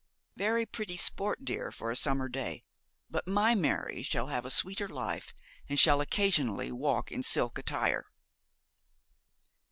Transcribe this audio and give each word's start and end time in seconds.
'Very 0.35 0.65
pretty 0.65 0.97
sport, 0.97 1.45
dear, 1.45 1.71
for 1.71 1.91
a 1.91 1.95
summer 1.95 2.27
day; 2.27 2.63
but 3.07 3.27
my 3.27 3.53
Mary 3.53 4.01
shall 4.01 4.29
have 4.29 4.47
a 4.47 4.49
sweeter 4.49 4.87
life, 4.87 5.35
and 5.69 5.77
shall 5.79 6.01
occasionally 6.01 6.71
walk 6.71 7.11
in 7.11 7.21
silk 7.21 7.55
attire.' 7.59 8.07